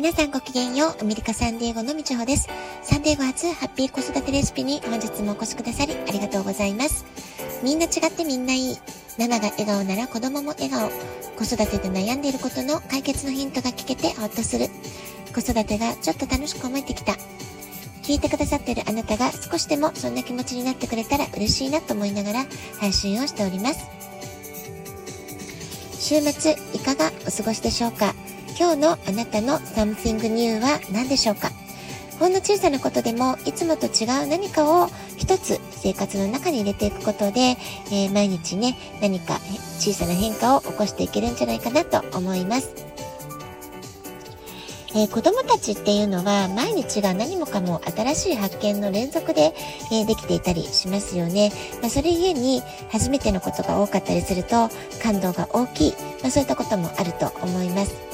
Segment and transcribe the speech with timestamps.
[0.00, 0.96] 皆さんごきげんよう。
[1.02, 2.48] アメリカサンディエゴのみちほです。
[2.82, 7.04] サンディエゴ初ハッピー子育てレシピに本日もお越しくださりありがとうございます。
[7.62, 8.78] みんな違ってみんないい。
[9.18, 10.88] ママが笑顔なら子供も笑顔。
[11.36, 14.68] 子育てで悩んでいることの解決のヒントが聞けてほっとする。
[15.34, 17.12] 子育てがちょっと楽しく思えてきた。
[18.02, 22.46] 聞いてくださってるあなたが少しでもそんな気持ちになってくれたら嬉しいなと思いながら
[22.80, 23.84] 配信をしております。
[25.92, 28.14] 週末いかがお過ごしでしょうか？
[28.60, 31.50] 今日のあなたの Something New は何でしょうか？
[32.18, 39.38] ほんの小さなことでもいつもと違う何かを一つ生活の中に入れていくことで、えー、毎日ね、何か
[39.78, 42.74] 小さな変化を起こしていけるんじゃないかなと思います。
[44.90, 49.54] えー、子供たちっていうのは毎日が何もかも新しい発見の連続で、
[49.90, 51.50] えー、できていたりしますよね。
[51.80, 52.60] まあ、それゆえに
[52.92, 54.68] 初めてのことが多かったりすると
[55.02, 58.09] 感動が大きい、まあ、そういったこともあると思います。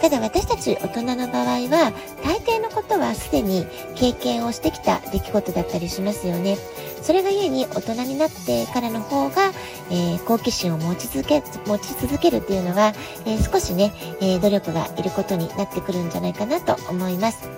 [0.00, 1.92] ただ私たち大人の場合は
[2.24, 6.56] 大抵のことはすでに経験をしてきた出来事だったりしますよね。
[7.02, 9.52] それがゆえに大人になってからの方が、
[9.90, 12.92] えー、好奇心を持ち続け、持ち続けるっていうのは、
[13.26, 17.48] えー、少しね、えー、努力がいることになってくるんじゃないかなと思います。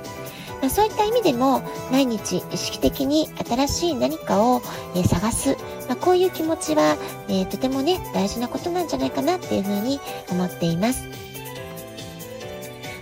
[0.61, 4.63] まあ、そういった意味でも毎日意識的に新しい何かを、
[4.95, 5.57] え探す、
[5.89, 6.97] まあ、こういう気持ちは、
[7.29, 11.32] えとてもね大事なことなんじゃないかなっていうふうに思っています。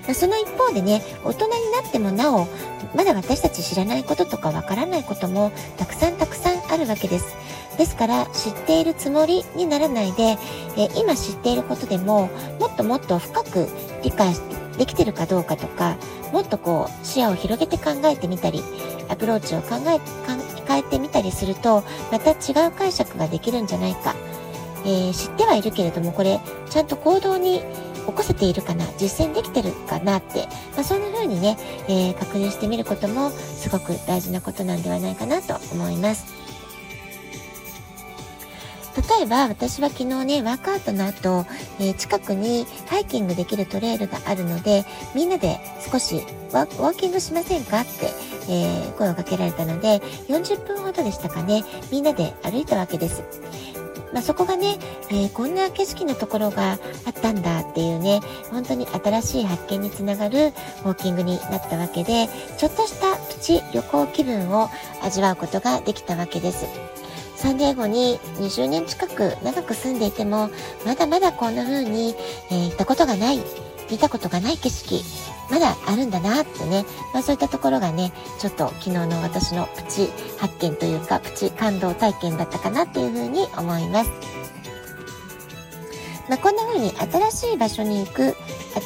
[0.02, 2.46] まあ、その一方でね、大人になってもなお、
[2.94, 7.36] まだ私たち知らないこととかわからないこともたくさんたくさんあるわけです。
[7.78, 10.36] ですから知っているつもりにならないで、
[10.76, 12.28] え今知っていることでも
[12.58, 13.68] もっともっと深く
[14.02, 14.34] 理解
[14.76, 15.96] できてるかどうかとか
[16.32, 18.62] もっとこう視野を広げて考えてみたり
[19.08, 20.00] アプローチを考え
[20.66, 24.14] 変えてみたりするとまた違う解釈ができるんじゃないか、
[24.84, 26.38] えー、知ってはいるけれどもこれ
[26.70, 27.62] ちゃんと行動に
[28.06, 31.56] 起こせているかな、実践できてるかなって、まあ、そんな風にね、
[31.88, 36.40] えー、確認してみることもすごく大事なことなんではないかなと思います。
[39.18, 41.46] 例えば私は昨日ね、ワークアウトの後、
[41.78, 44.84] えー、近くにハイキングできるトレイルがあるので、
[45.14, 45.60] みんなで
[45.90, 46.22] 少し
[46.52, 48.10] ワーキングしませんかって、
[48.48, 53.22] えー、声をかけられたので、40分ほどでしたかね、みんなで歩いたわけです。
[54.12, 54.78] まあ、そこがね、
[55.10, 62.28] えー、こんな景色のところがあったんだっていうね、本当に新しい発見につながるウォーキングになったわけで、
[62.58, 64.68] ちょっとしたプチ旅行気分を
[65.02, 66.66] 味わうことができたわけです。
[67.36, 70.50] サンディエゴに20年近く長く住んでいても、
[70.84, 72.14] まだまだこんな風に、
[72.50, 73.40] えー、行ったことがない、
[73.90, 75.02] 見たことがない景色、
[75.50, 84.10] まだあるんだなってね、まあそういったところがね、ちょっと昨日の私のプチ発見というか、プチ感動体験だったかなっていうふうに思います。
[86.30, 88.36] まあ、こんな風に新しい場所に行く、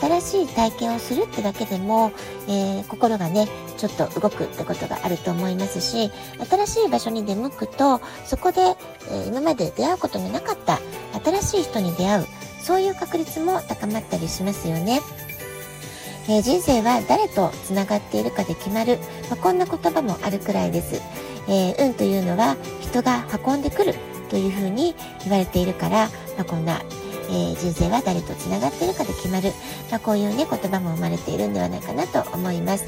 [0.01, 2.11] 新しい体験をするってだけでも、
[2.49, 6.11] えー、心がね、ちょっと動くってことがあると思いますし、
[6.49, 10.81] 新しい場所に出向くと、そこで、えー、今まで出会うことのなかった
[11.23, 12.27] 新しい人に出会う、
[12.63, 15.03] そういう確率も高まったりしますよね。
[16.27, 18.99] えー、人生は誰と繋がっているかで決まる、
[19.29, 21.03] まあ、こんな言葉もあるくらいです。
[21.49, 23.95] えー、運というのは人が運んでくる
[24.31, 26.81] というふうに言われているから、まあ、こんな、
[27.29, 29.51] えー、人生は誰と繋がっているかで決まる、
[29.91, 32.87] まあ、こういうね言葉も生まれているんではないかなと思います。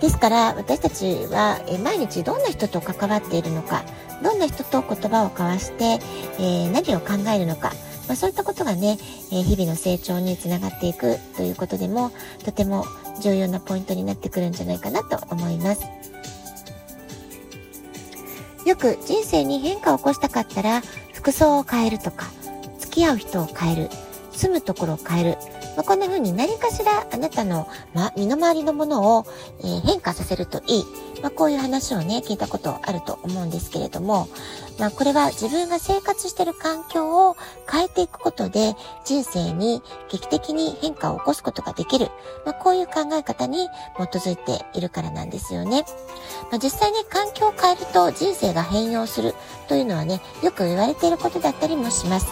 [0.00, 3.84] ですから私たちは、え毎日どんな人と関わっているのか
[4.22, 5.98] どんな人と言葉を交わして、
[6.38, 7.72] え何を考えるのか
[8.10, 8.98] まあ、そういったことがね、
[9.30, 12.10] え日々の成長につながっていくということでも、
[12.44, 12.84] とても
[13.22, 15.82] 重要なポイントになってくるんじゃないかなと思います。
[18.66, 20.82] よく人生に変化を起こしたかったら、
[21.12, 22.26] 服装を変えるとか、
[22.80, 23.90] 付き合う人を変える、
[24.32, 25.38] 住むところを変える、
[25.80, 29.24] まあ、こんな風に何かしらあなたの、ま、身の回りのものを、
[29.60, 30.84] えー、変化させるといい。
[31.22, 34.28] まあ、こういう話をね、聞いたことあると思うんですけれども、
[34.78, 37.36] まあ、これは自分が生活している環境を
[37.66, 38.74] 変えていくことで
[39.06, 42.10] 人生に劇的に変化を起こすことができる。
[42.44, 43.66] まあ、こういう考え方に
[43.96, 45.86] 基づいているからなんですよね。
[46.50, 49.34] まあ、実際に環境を変えると人生が変容する
[49.66, 52.26] というのはね、よく言われていることだったりもします。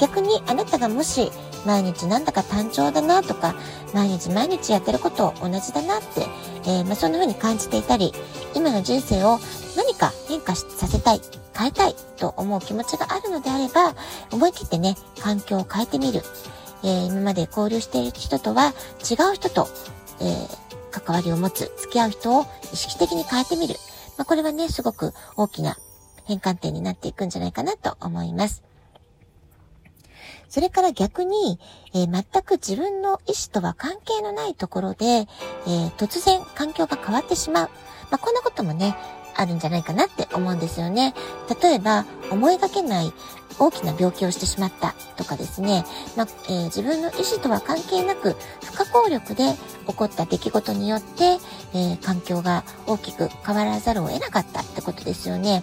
[0.00, 1.30] 逆にあなたがもし
[1.64, 3.54] 毎日なんだか単調だなとか、
[3.94, 6.26] 毎日毎日やってること同じだなって、
[6.64, 8.12] えー、まあ、そんな風に感じていたり、
[8.54, 9.38] 今の人生を
[9.76, 11.20] 何か変化させたい、
[11.56, 13.94] 変えたいと思う気持ちがあるのであれば、
[14.30, 16.22] 思い切ってね、環境を変えてみる。
[16.84, 18.74] えー、今まで交流している人とは
[19.08, 19.68] 違う人と、
[20.20, 20.48] えー、
[20.90, 23.76] 関わりを持つ、付き合う人を意識的に変えてみる。
[24.18, 25.76] まあ、これはね、すごく大きな
[26.24, 28.62] 変換点になっていくんじゃないかなと思います。
[30.52, 31.58] それから逆に、
[31.94, 37.70] えー、全く自分の意思とは関係のないところで、えー、突然環境が変わってしまう。
[38.10, 38.94] まあ、こんなこともね、
[39.34, 41.14] あるんじゃないかなって思うんですよね。
[41.62, 43.14] 例えば、思いがけない
[43.58, 45.84] 大きな病気をしてしまったとかですね、
[46.16, 49.44] まあ、えー、自分の意思とは関係なく不可抗力で
[49.86, 51.38] 起こった出来事によって、
[51.74, 55.62] えー、環境が大きく変わらざるを得なかったってことですよね。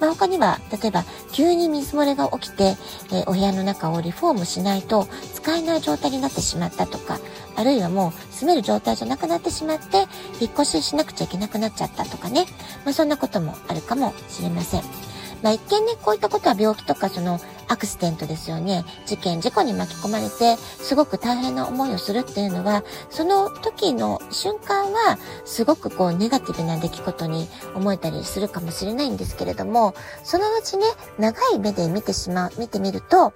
[0.00, 2.76] まあ、他には、例えば、急に水漏れが起きて、
[3.12, 7.18] えー、お部屋の中をリフォームしないと使えない状態になってしまったとか、
[7.56, 10.06] あるいはもう住める状態じゃなくなってしまって、
[10.40, 12.46] 引っ越ししなくちゃいけなくなっちゃったとかね。
[12.84, 15.13] まあ、そんなこともあるかもしれません。
[15.44, 17.38] まあ、一見ね、こういったことは病気とかその
[17.68, 18.82] アクシデントですよね。
[19.04, 30.86] 事件、事故に巻き込まれて、すごく大変な思いをするっていうのは、その時の瞬間は、すごくこう、ネガティブな出来事に思えたりするかもしれないんですけれども、その後ね、
[31.18, 33.34] 長い目で見てしまう、見てみると、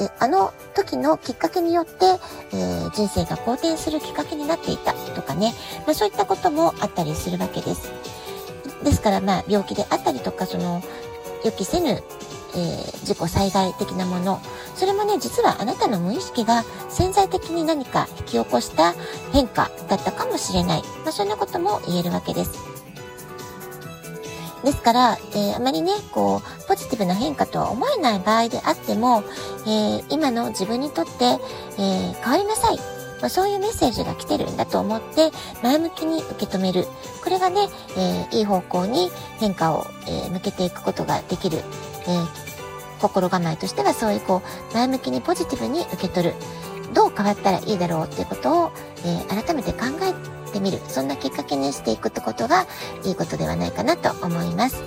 [0.00, 2.06] えあの時のきっかけによって、
[2.52, 5.52] えー、人生が好転するきっかけになっていたとかね、
[5.86, 7.92] まあ、そういったこともあったりするわけです。
[8.82, 10.82] ですからまあ病気であったりとかその
[11.44, 14.40] 予期せぬ、えー、自己災害的なもの
[14.74, 18.94] それもね実はあなたの無意識が潜在的に何か引き起こした
[19.32, 22.70] 変化だったかもしれない、まあ、そんなことも言えるわけです。
[24.64, 29.24] ですから、えー、あまりね、こう、ポジティブな変化とは思えない場合であっても、
[29.66, 31.38] えー、今の自分にとって、
[31.78, 32.99] え、変わりなさい。
[33.20, 35.30] まあ、そういうメッセージが来てるんだと思って、
[35.62, 36.86] 前向きに受け止める。
[37.22, 41.58] これがね、えー、いい方向に変化を、えー、向けていくことができる。
[41.58, 42.26] えー、
[43.00, 46.34] 心構えとしてはそういうこう、前向きにポジティブに受け取る。
[46.94, 48.70] どう変わったらいいだろうっていうことを、
[49.04, 50.80] え、改めて考えてみる。
[50.88, 52.66] そんなきっかけにしていくってことが
[53.04, 54.82] いいことではないかなと思います。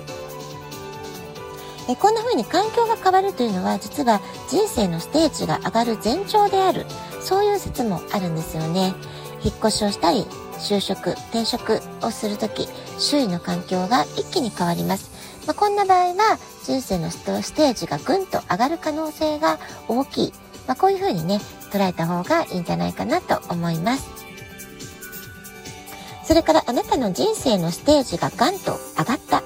[1.88, 6.86] えこんな風に環境が変わるというのは実は人生のステージが上がる前兆である。
[7.24, 8.94] そういう説もあるんですよね。
[9.42, 10.26] 引っ越しをしたり、
[10.58, 12.68] 就職、転職をするとき、
[12.98, 15.10] 周囲の環境が一気に変わります。
[15.46, 17.22] まあ、こんな場合は、人生のス
[17.54, 20.32] テージがぐんと上がる可能性が大きい。
[20.66, 21.40] まあ、こういうふうにね、
[21.70, 24.06] 捉えた方がいいんじゃないかなと思います。
[26.24, 29.42] それからあなたの人生のステージがガンと上がった。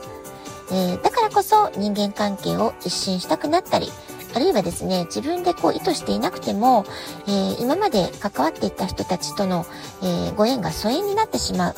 [0.71, 3.91] えー、だからこそ人間関係を一新したくなったり、
[4.39, 6.85] あるいはですね、自分でこう意図していなくても、
[7.27, 9.67] えー、今まで関わっていた人たちとの、
[10.01, 11.75] えー、ご縁が疎遠になってしまう。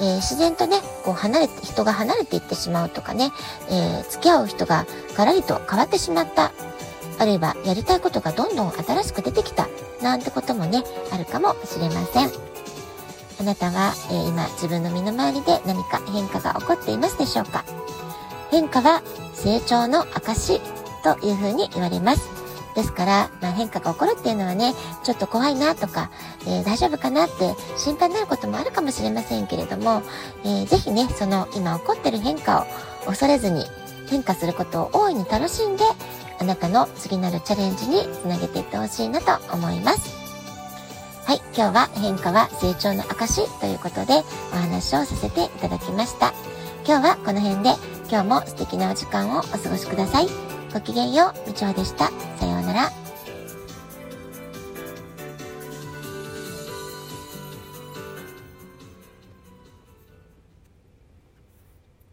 [0.00, 3.32] えー、自然とね、こう離れて、人が離れていってしまうとかね、
[3.70, 4.84] え付き合う人が
[5.16, 6.52] ガラリと変わってしまった。
[7.18, 9.66] あるいはやりたいことがどんどん新しく出てきた。
[10.02, 12.30] なんてこともね、あるかもしれません。
[13.40, 17.64] あなたは、え今自分の身の回りで何か変化が起こっていますでしょうか？
[18.50, 19.02] 変化は
[19.32, 20.60] 成長の証
[21.06, 22.28] というふうに言われます。
[22.74, 24.74] ですから、まあ、変化が起こるっていうのはね、
[25.04, 26.10] ちょっと怖いなとか、
[26.42, 30.02] えー、大丈夫かなって心配になることもあるかもしれませんけれども、
[30.44, 32.66] えー、ぜひね、その今起こってる変化
[33.06, 33.64] を恐れずに
[34.10, 35.84] 変化することを大いに楽しんで、
[36.38, 40.14] あなたの次なるチャレンジにつなげていってほしいなと思います。
[41.24, 46.34] はい、今日は変化は成長の証ということでお話をさせていただきました。
[46.86, 47.70] 今日はこの辺で
[48.10, 50.45] 今日も素敵なお時間をお過ごしください。
[50.76, 52.10] ごきげんよう、みちょでした。
[52.38, 53.05] さようなら。